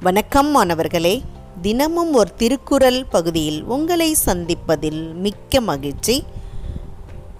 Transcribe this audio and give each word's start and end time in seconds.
வணக்கம் 0.00 0.50
மாணவர்களே. 0.50 1.22
தினமும் 1.62 2.14
ஒரு 2.14 2.34
திருக்குறள் 2.34 3.04
பகுதியில் 3.04 3.62
உங்களை 3.62 4.16
சந்திப்பதில் 4.26 5.14
மிக்க 5.14 5.60
மகிழ்ச்சி. 5.60 6.24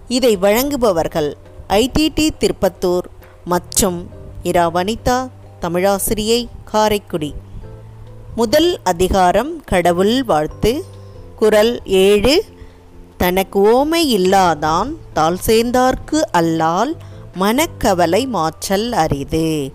இதை 0.08 0.36
வழங்குபவர்கள் 0.36 1.36
ஐடிடி 1.68 2.28
திருப்பத்தூர் 2.38 3.04
மற்றும் 3.44 4.10
இரா 4.42 4.70
வனிதா 4.70 5.30
தமிழாசிரியை 5.60 6.46
காரைக்குடி. 6.64 7.34
முதல் 8.36 8.80
அதிகாரம் 8.84 9.64
கடவுள் 9.64 10.24
வாழ்த்து. 10.24 10.84
குரல் 11.36 11.80
ஏழு. 11.84 12.44
தனக்கு 13.16 13.60
ஓமை 13.60 14.00
இல்லாதான் 14.00 14.94
தால் 15.12 15.38
சேர்ந்தார்க்கு 15.46 16.20
அல்லால் 16.32 16.96
மனக்கவலை 17.34 18.26
மாற்றல் 18.26 18.92
அரிது. 18.92 19.72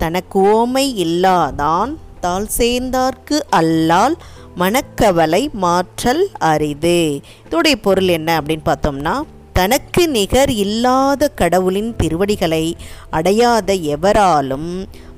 தனக்கு 0.00 0.38
ஓமை 0.58 0.86
இல்லாதான் 1.04 1.90
தாள் 2.20 2.48
சேர்ந்தார்க்கு 2.58 3.36
அல்லால் 3.50 4.16
மனக்கவலை 4.56 5.42
மாற்றல் 5.52 6.24
அரிது. 6.38 7.20
இதோடைய 7.48 7.76
பொருள் 7.82 8.08
என்ன 8.08 8.40
அப்படின்னு 8.40 8.64
பார்த்தோம்னா 8.64 9.14
தனக்கு 9.52 10.02
நிகர் 10.08 10.52
இல்லாத 10.64 11.28
கடவுளின் 11.28 11.96
திருவடிகளை 11.96 12.64
அடையாத 13.10 13.72
எவராலும் 13.72 14.68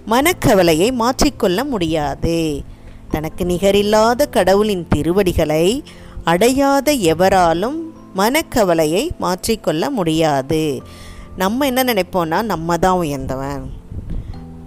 மனக்கவலையை 0.08 0.88
மாற்றிக்கொள்ள 0.92 1.64
முடியாது. 1.64 2.38
தனக்கு 3.10 3.44
நிகரில்லாத 3.44 4.26
கடவுளின் 4.26 4.86
திருவடிகளை 4.88 5.66
அடையாத 6.24 6.92
எவராலும் 7.12 7.78
மனக்கவலையை 8.16 9.04
மாற்றிக்கொள்ள 9.18 9.90
முடியாது. 9.90 10.62
நம்ம 11.36 11.66
என்ன 11.66 11.82
நினைப்போம்னா 11.84 12.40
நம்ம 12.42 12.76
தான் 12.76 12.98
உயர்ந்தவன். 12.98 13.64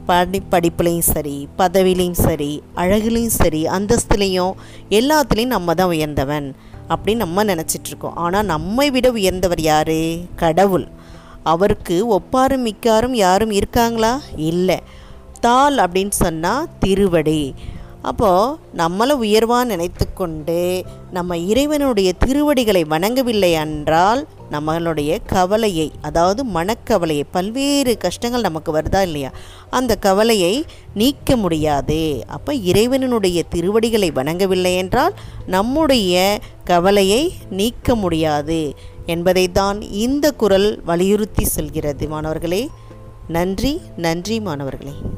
படி 0.06 0.42
படிப்புலேயும் 0.52 1.10
சரி 1.14 1.48
பதவியிலையும் 1.58 2.20
சரி 2.26 2.64
அழகுலேயும் 2.76 3.36
சரி 3.40 3.66
அந்தஸ்துலேயும் 3.66 4.54
எல்லாத்துலேயும் 4.90 5.46
நம்ம 5.46 5.74
தான் 5.74 5.88
உயர்ந்தவன் 5.88 6.56
அப்படின்னு 6.90 7.16
நம்ம 7.16 7.44
நினச்சிட்ருக்கோம். 7.44 8.16
ஆனால் 8.16 8.46
நம்மை 8.46 8.92
விட 8.92 9.12
உயர்ந்தவர் 9.12 9.62
யார்? 9.62 9.98
கடவுள். 10.36 10.88
அவருக்கு 11.44 12.08
ஒப்பாரும் 12.08 12.66
மிக்காரும் 12.66 13.16
யாரும் 13.16 13.52
இருக்காங்களா? 13.52 14.22
இல்லை. 14.36 14.82
தாள் 15.40 15.76
அப்படின்னு 15.76 16.10
சொன்னால் 16.10 16.68
திருவடி. 16.80 17.54
அப்போது 18.06 18.58
நம்மளை 18.78 19.10
உயர்வாக 19.10 19.64
நினைத்து 19.64 20.14
கொண்டு 20.14 20.86
நம்ம 21.12 21.38
இறைவனுடைய 21.38 22.14
திருவடிகளை 22.14 22.84
வணங்கவில்லை 22.84 23.52
என்றால் 23.52 24.28
நம்மளுடைய 24.52 25.18
கவலையை 25.26 25.92
அதாவது 26.02 26.46
மனக்கவலையை 26.46 27.24
பல்வேறு 27.32 27.98
கஷ்டங்கள் 27.98 28.42
நமக்கு 28.42 28.72
வருதா 28.74 29.02
இல்லையா? 29.02 29.32
அந்த 29.70 29.96
கவலையை 29.96 30.66
நீக்க 30.94 31.36
முடியாது. 31.36 32.24
அப்போ 32.28 32.54
இறைவனுடைய 32.54 33.44
திருவடிகளை 33.44 34.12
வணங்கவில்லை 34.12 34.76
என்றால் 34.76 35.14
நம்முடைய 35.48 36.40
கவலையை 36.64 37.34
நீக்க 37.50 37.96
முடியாது 37.96 38.76
என்பதை 39.06 39.52
தான் 39.52 39.82
இந்த 39.82 40.32
குரல் 40.32 40.70
வலியுறுத்தி 40.86 41.46
சொல்கிறது 41.46 42.08
மாணவர்களே. 42.08 42.70
நன்றி 43.28 43.82
நன்றி 43.98 44.40
மாணவர்களே. 44.40 45.15